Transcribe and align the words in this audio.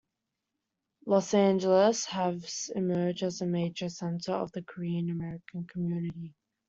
Los 1.05 1.31
Angeles 1.35 2.05
has 2.05 2.71
emerged 2.75 3.21
as 3.21 3.41
a 3.41 3.45
major 3.45 3.87
center 3.87 4.31
of 4.31 4.51
the 4.53 4.63
Korean 4.63 5.11
American 5.11 5.67
community. 5.67 6.33